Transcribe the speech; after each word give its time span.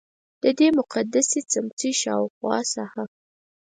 ددې 0.41 0.67
مقدسې 0.79 1.39
څمڅې 1.51 1.91
شاوخوا 2.01 2.57
ساحه. 2.73 3.03